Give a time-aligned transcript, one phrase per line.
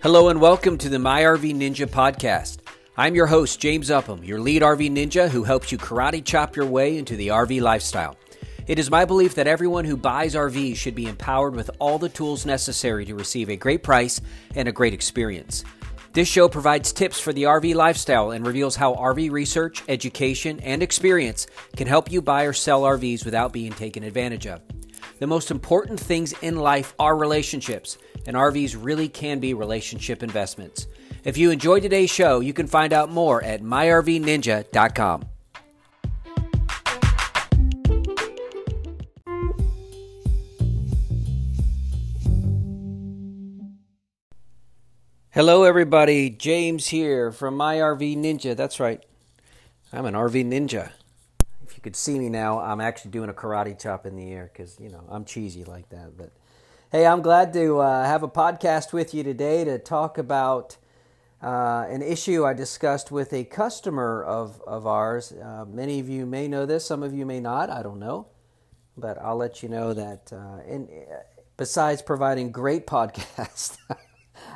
[0.00, 2.58] Hello and welcome to the My RV Ninja podcast.
[2.96, 6.66] I'm your host, James Upham, your lead RV ninja who helps you karate chop your
[6.66, 8.16] way into the RV lifestyle.
[8.68, 12.08] It is my belief that everyone who buys RVs should be empowered with all the
[12.08, 14.20] tools necessary to receive a great price
[14.54, 15.64] and a great experience.
[16.12, 20.80] This show provides tips for the RV lifestyle and reveals how RV research, education, and
[20.80, 24.60] experience can help you buy or sell RVs without being taken advantage of.
[25.18, 30.86] The most important things in life are relationships, and RVs really can be relationship investments.
[31.24, 35.24] If you enjoyed today's show, you can find out more at myrvninja.com.
[45.30, 46.28] Hello, everybody.
[46.28, 48.54] James here from My RV Ninja.
[48.54, 49.02] That's right.
[49.90, 50.90] I'm an RV ninja.
[51.62, 54.50] If you could see me now, I'm actually doing a karate chop in the air
[54.52, 56.18] because, you know, I'm cheesy like that.
[56.18, 56.32] But
[56.90, 60.78] hey, I'm glad to uh, have a podcast with you today to talk about
[61.42, 65.32] uh, an issue I discussed with a customer of, of ours.
[65.32, 67.68] Uh, many of you may know this, some of you may not.
[67.68, 68.28] I don't know.
[68.96, 70.88] But I'll let you know that, uh, in,
[71.58, 73.76] besides providing great podcasts,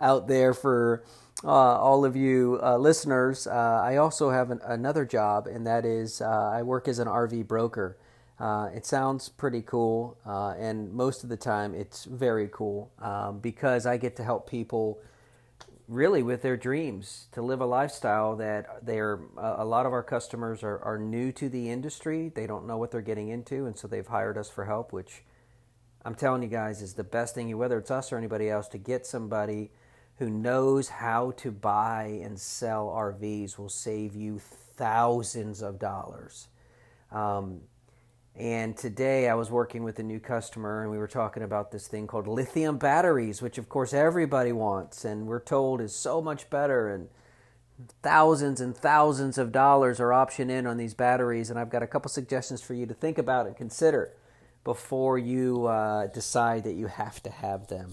[0.00, 1.04] out there for
[1.44, 3.46] uh, all of you uh, listeners.
[3.46, 7.98] I also have an, another job, and that is I work as an RV broker.
[8.44, 13.38] Uh, it sounds pretty cool, uh, and most of the time it's very cool um,
[13.38, 15.00] because I get to help people
[15.88, 20.62] really with their dreams to live a lifestyle that they're a lot of our customers
[20.62, 23.86] are, are new to the industry they don't know what they're getting into and so
[23.86, 25.22] they've hired us for help which
[26.06, 28.78] i'm telling you guys is the best thing whether it's us or anybody else to
[28.78, 29.70] get somebody
[30.18, 36.48] who knows how to buy and sell RVs will save you thousands of dollars.
[37.10, 37.62] Um,
[38.36, 41.86] and today I was working with a new customer and we were talking about this
[41.86, 46.50] thing called lithium batteries, which of course everybody wants and we're told is so much
[46.50, 47.08] better and
[48.02, 51.48] thousands and thousands of dollars are option in on these batteries.
[51.48, 54.12] And I've got a couple suggestions for you to think about and consider
[54.64, 57.92] before you uh, decide that you have to have them.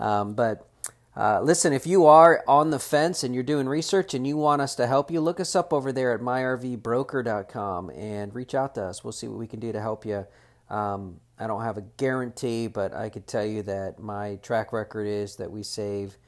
[0.00, 0.68] Um, but
[1.16, 4.60] uh, listen, if you are on the fence and you're doing research and you want
[4.60, 8.82] us to help you, look us up over there at myrvbroker.com and reach out to
[8.82, 9.02] us.
[9.02, 10.26] We'll see what we can do to help you.
[10.68, 15.06] Um, I don't have a guarantee, but I could tell you that my track record
[15.06, 16.18] is that we save,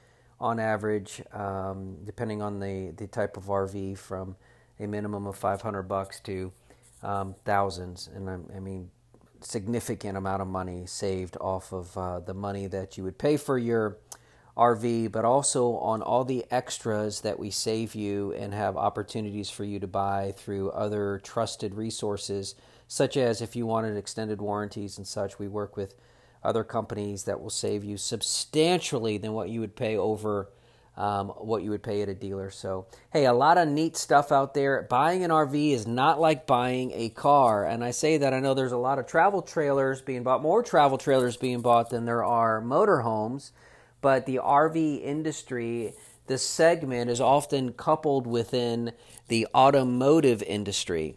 [0.40, 4.36] on average, um, depending on the, the type of RV, from
[4.78, 6.52] a minimum of 500 bucks to
[7.02, 8.08] um, thousands.
[8.14, 8.90] And I, I, mean,
[9.40, 13.58] significant amount of money saved off of uh, the money that you would pay for
[13.58, 13.98] your
[14.58, 19.62] RV, but also on all the extras that we save you and have opportunities for
[19.62, 22.56] you to buy through other trusted resources,
[22.88, 25.38] such as if you wanted extended warranties and such.
[25.38, 25.94] We work with
[26.42, 30.50] other companies that will save you substantially than what you would pay over
[30.96, 32.50] um, what you would pay at a dealer.
[32.50, 34.82] So, hey, a lot of neat stuff out there.
[34.90, 37.64] Buying an RV is not like buying a car.
[37.64, 40.60] And I say that I know there's a lot of travel trailers being bought, more
[40.60, 43.52] travel trailers being bought than there are motorhomes
[44.00, 45.94] but the RV industry,
[46.26, 48.92] this segment is often coupled within
[49.28, 51.16] the automotive industry.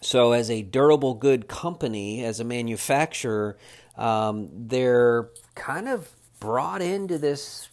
[0.00, 3.58] So, as a durable good company, as a manufacturer,
[3.96, 7.68] um, they're kind of brought into this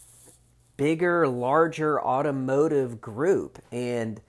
[0.76, 4.20] bigger, larger automotive group, and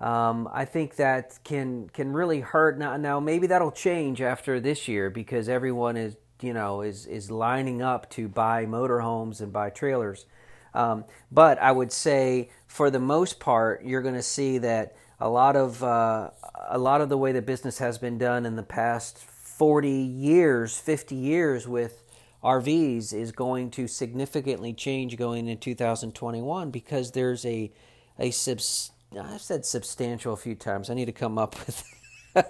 [0.00, 2.78] um, I think that can can really hurt.
[2.78, 7.30] Now, now maybe that'll change after this year because everyone is you know is is
[7.30, 10.26] lining up to buy motorhomes and buy trailers.
[10.74, 15.28] Um, but I would say for the most part, you're going to see that a
[15.28, 16.30] lot of uh,
[16.68, 20.78] a lot of the way the business has been done in the past 40 years,
[20.78, 22.02] 50 years with
[22.42, 27.70] RVs is going to significantly change going into 2021 because there's a
[28.18, 30.90] a subs- I've said substantial a few times.
[30.90, 31.84] I need to come up with
[32.36, 32.42] uh,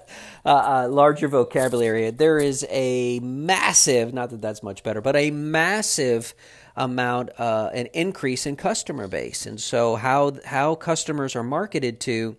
[0.45, 2.11] uh, larger vocabulary.
[2.11, 6.35] There is a massive, not that that's much better, but a massive
[6.77, 9.47] amount, uh, an increase in customer base.
[9.47, 12.37] And so, how, how customers are marketed to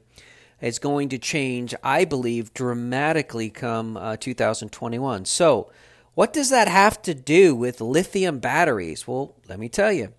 [0.62, 5.25] is going to change, I believe, dramatically come uh, 2021.
[5.25, 5.69] So,
[6.16, 9.07] what does that have to do with lithium batteries?
[9.07, 10.13] Well, let me tell you.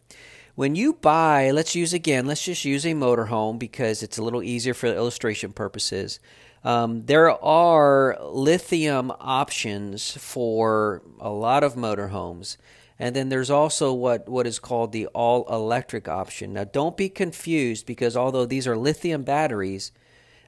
[0.57, 4.43] When you buy, let's use again, let's just use a motorhome because it's a little
[4.43, 6.21] easier for illustration purposes.
[6.65, 12.57] Um, there are lithium options for a lot of motorhomes.
[12.99, 16.55] And then there's also what, what is called the all electric option.
[16.55, 19.93] Now, don't be confused because although these are lithium batteries,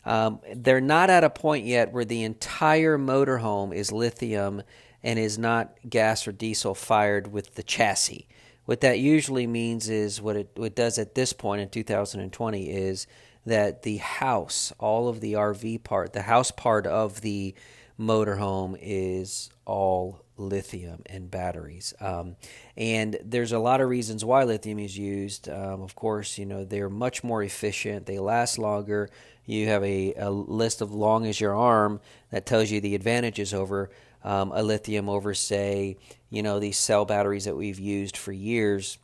[0.04, 4.62] um, they're not at a point yet where the entire motorhome is lithium
[5.02, 8.26] and is not gas or diesel fired with the chassis.
[8.66, 12.68] What that usually means is what it, what it does at this point in 2020
[12.70, 13.06] is
[13.46, 17.54] that the house, all of the RV part, the house part of the
[17.98, 21.94] motorhome is all lithium and batteries.
[22.00, 22.36] Um,
[22.76, 25.48] and there's a lot of reasons why lithium is used.
[25.48, 29.08] Um, of course, you know, they're much more efficient, they last longer.
[29.46, 33.54] You have a, a list of long as your arm that tells you the advantages
[33.54, 33.90] over
[34.24, 35.96] um, a lithium over, say,
[36.30, 38.98] you know, these cell batteries that we've used for years.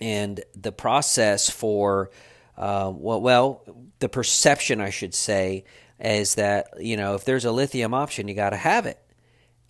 [0.00, 2.10] And the process for,
[2.56, 3.62] uh, well, well,
[3.98, 5.64] the perception, I should say,
[5.98, 8.98] is that, you know, if there's a lithium option, you got to have it.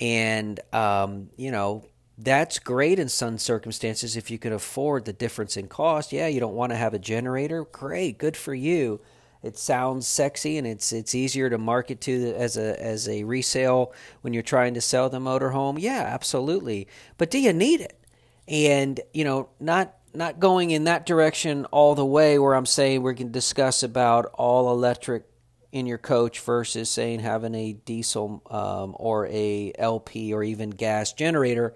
[0.00, 1.84] And, um, you know,
[2.18, 6.12] that's great in some circumstances if you can afford the difference in cost.
[6.12, 7.64] Yeah, you don't want to have a generator.
[7.64, 9.00] Great, good for you
[9.42, 13.92] it sounds sexy and it's it's easier to market to as a as a resale
[14.22, 15.76] when you're trying to sell the motorhome.
[15.78, 16.88] Yeah, absolutely.
[17.18, 17.98] But do you need it?
[18.48, 23.02] And you know, not not going in that direction all the way where I'm saying
[23.02, 25.24] we can discuss about all electric
[25.72, 31.12] in your coach versus saying having a diesel um, or a LP or even gas
[31.12, 31.74] generator.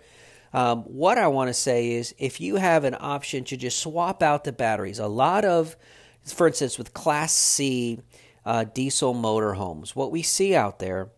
[0.53, 4.23] Um, what I want to say is if you have an option to just swap
[4.23, 5.77] out the batteries, a lot of
[6.25, 8.01] for instance, with Class C
[8.45, 11.11] uh, diesel motorhomes, what we see out there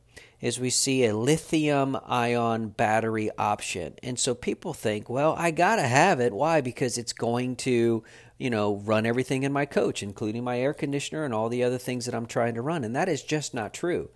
[0.42, 3.94] is we see a lithium ion battery option.
[4.02, 6.32] And so people think, well, I got to have it.
[6.32, 6.60] Why?
[6.60, 8.02] Because it's going to,
[8.38, 11.78] you know, run everything in my coach, including my air conditioner and all the other
[11.78, 12.82] things that I'm trying to run.
[12.82, 14.10] And that is just not true.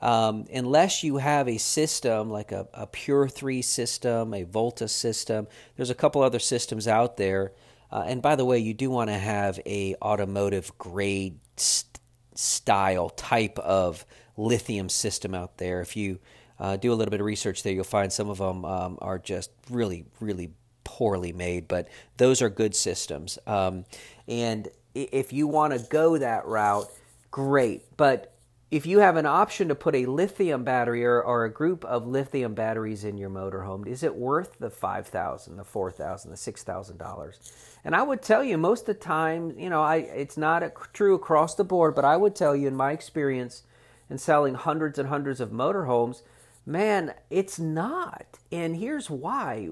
[0.00, 5.48] Um, unless you have a system like a, a Pure 3 system, a Volta system,
[5.76, 7.52] there's a couple other systems out there
[7.92, 12.00] uh, and by the way, you do want to have a automotive grade st-
[12.34, 14.06] style type of
[14.36, 15.82] lithium system out there.
[15.82, 16.18] If you
[16.58, 19.18] uh, do a little bit of research there, you'll find some of them um, are
[19.18, 20.52] just really, really
[20.84, 23.38] poorly made, but those are good systems.
[23.46, 23.84] Um,
[24.26, 26.86] and if you want to go that route,
[27.30, 27.82] great.
[27.96, 28.31] But
[28.72, 32.06] if you have an option to put a lithium battery or, or a group of
[32.06, 36.38] lithium batteries in your motorhome, is it worth the five thousand, the four thousand, the
[36.38, 37.52] six thousand dollars?
[37.84, 40.72] And I would tell you, most of the time, you know, I it's not a,
[40.94, 43.64] true across the board, but I would tell you, in my experience
[44.08, 46.22] in selling hundreds and hundreds of motorhomes,
[46.64, 48.38] man, it's not.
[48.50, 49.66] And here's why.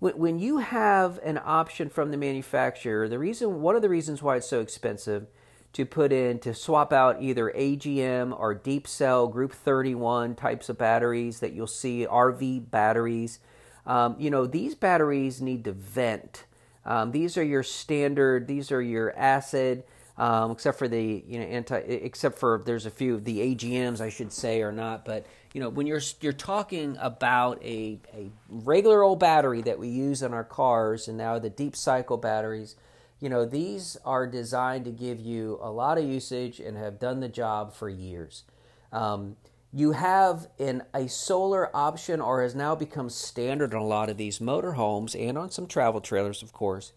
[0.00, 4.36] When you have an option from the manufacturer, the reason, one of the reasons why
[4.38, 5.28] it's so expensive
[5.74, 10.78] to put in to swap out either AGM or deep cell group 31 types of
[10.78, 13.40] batteries that you'll see, RV batteries.
[13.84, 16.46] Um, you know, these batteries need to vent.
[16.86, 19.82] Um, these are your standard, these are your acid,
[20.16, 24.00] um, except for the, you know, anti, except for there's a few, of the AGMs,
[24.00, 25.04] I should say, or not.
[25.04, 29.88] But, you know, when you're, you're talking about a, a regular old battery that we
[29.88, 32.76] use in our cars and now the deep cycle batteries,
[33.24, 37.20] you know, these are designed to give you a lot of usage and have done
[37.20, 38.44] the job for years.
[38.92, 39.36] Um,
[39.72, 44.18] you have in a solar option, or has now become standard on a lot of
[44.18, 46.92] these motorhomes and on some travel trailers, of course.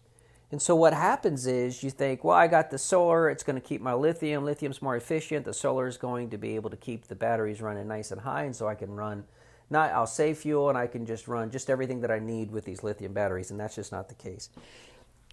[0.52, 3.66] And so what happens is you think, well, I got the solar, it's going to
[3.66, 4.44] keep my lithium.
[4.44, 5.46] Lithium's more efficient.
[5.46, 8.42] The solar is going to be able to keep the batteries running nice and high,
[8.42, 9.24] and so I can run.
[9.70, 12.66] Not, I'll save fuel and I can just run just everything that I need with
[12.66, 14.50] these lithium batteries, and that's just not the case.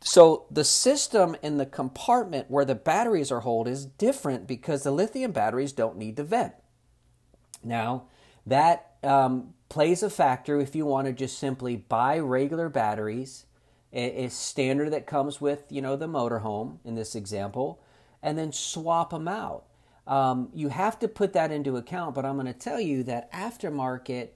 [0.02, 4.92] So the system in the compartment where the batteries are held is different because the
[4.92, 6.54] lithium batteries don't need to vent.
[7.64, 8.04] Now,
[8.46, 13.46] that um, plays a factor if you want to just simply buy regular batteries,
[13.92, 17.82] a, a standard that comes with you know the motorhome in this example,
[18.22, 19.66] and then swap them out.
[20.08, 23.32] Um, you have to put that into account, but I'm going to tell you that
[23.34, 24.30] aftermarket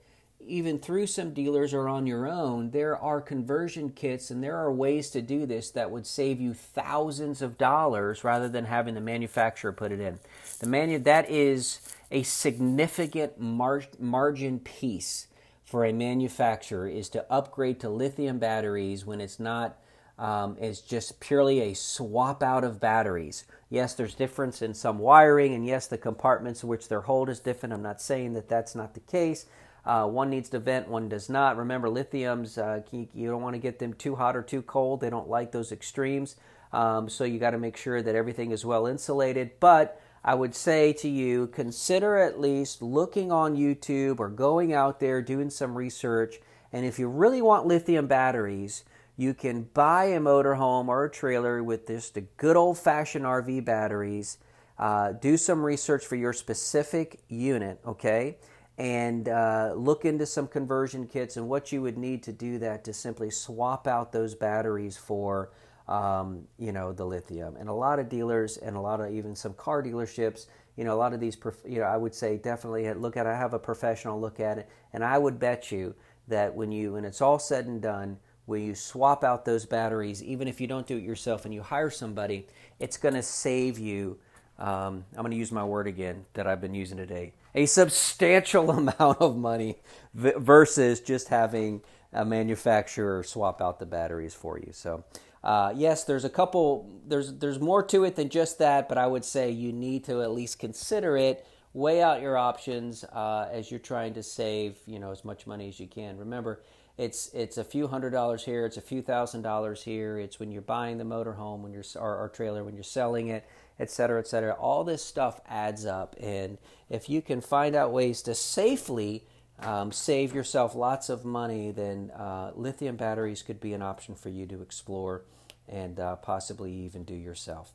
[0.50, 4.72] even through some dealers or on your own, there are conversion kits and there are
[4.72, 9.02] ways to do this that would save you thousands of dollars rather than having the
[9.02, 10.20] manufacturer put it in.
[10.60, 11.80] The manu- that is
[12.12, 15.28] a significant mar- margin piece
[15.64, 19.78] for a manufacturer is to upgrade to lithium batteries when it's not
[20.18, 23.46] um, it's just purely a swap out of batteries.
[23.70, 27.40] Yes, there's difference in some wiring, and yes, the compartments in which they're hold is
[27.40, 27.72] different.
[27.72, 29.46] I'm not saying that that's not the case,
[29.90, 31.58] uh, one needs to vent, one does not.
[31.58, 35.02] Remember, lithiums, uh, you, don't want to get them too hot or too cold.
[35.02, 36.36] They don't like those extremes.
[36.72, 39.60] Um, so you got to make sure that everything is well insulated.
[39.60, 45.00] But I would say to you, consider at least looking on YouTube or going out
[45.00, 46.36] there doing some research.
[46.72, 48.84] And if you really want lithium batteries,
[49.18, 53.66] you can buy a motorhome or a trailer with just the good old fashioned RV
[53.66, 54.38] batteries.
[54.78, 58.38] Uh, do some research for your specific unit, okay?
[58.80, 62.84] And uh, look into some conversion kits and what you would need to do that
[62.86, 65.52] to simply swap out those batteries for
[65.88, 67.56] um, you know the lithium.
[67.58, 70.48] And a lot of dealers and a lot of even some car dealerships
[70.80, 73.36] you know a lot of these you know i would say definitely look at it
[73.36, 75.94] have a professional look at it and i would bet you
[76.30, 80.24] that when you when it's all said and done when you swap out those batteries
[80.24, 82.48] even if you don't do it yourself and you hire somebody
[82.80, 84.18] it's going to save you
[84.60, 88.70] um, I'm going to use my word again that I've been using today a substantial
[88.78, 89.78] amount of money
[90.14, 94.72] versus just having a manufacturer swap out the batteries for you.
[94.74, 95.04] So,
[95.44, 99.08] uh, yes, there's a couple, there's, there's more to it than just that, but I
[99.08, 101.46] would say you need to at least consider it.
[101.74, 105.70] Weigh out your options uh, as you're trying to save, you know, as much money
[105.70, 106.18] as you can.
[106.18, 106.62] Remember,
[107.00, 110.20] it's it's a few hundred dollars here, it's a few thousand dollars here.
[110.20, 113.44] It's when you're buying the motorhome, when you're or, or trailer, when you're selling it
[113.80, 114.54] et cetera, et cetera.
[114.54, 116.16] All this stuff adds up.
[116.20, 116.58] And
[116.90, 119.26] if you can find out ways to safely
[119.60, 124.30] um, save yourself lots of money, then uh, lithium batteries could be an option for
[124.30, 125.24] you to explore
[125.68, 127.72] and uh, possibly even do yourself.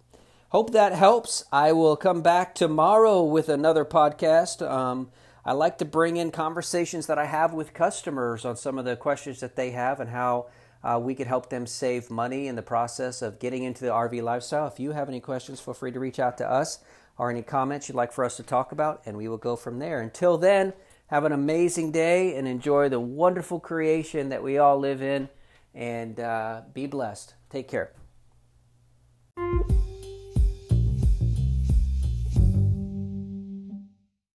[0.51, 1.45] Hope that helps.
[1.53, 4.69] I will come back tomorrow with another podcast.
[4.69, 5.11] Um,
[5.47, 8.97] I like to bring in conversations that I have with customers on some of the
[8.97, 10.47] questions that they have and how
[10.83, 14.23] uh, we could help them save money in the process of getting into the RV
[14.23, 14.67] lifestyle.
[14.67, 16.79] If you have any questions, feel free to reach out to us
[17.19, 19.79] or any comments you'd like for us to talk about, and we will go from
[19.79, 20.01] there.
[20.01, 20.73] Until then,
[21.09, 25.29] have an amazing day and enjoy the wonderful creation that we all live in,
[25.75, 27.35] and uh, be blessed.
[27.51, 27.93] Take care.